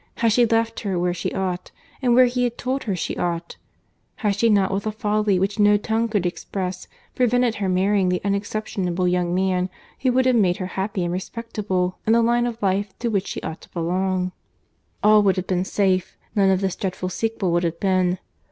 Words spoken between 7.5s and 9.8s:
her marrying the unexceptionable young man